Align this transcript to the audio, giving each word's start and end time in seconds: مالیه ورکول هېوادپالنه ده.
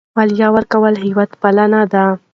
مالیه 0.15 0.47
ورکول 0.55 0.95
هېوادپالنه 1.05 1.81
ده. 1.91 2.05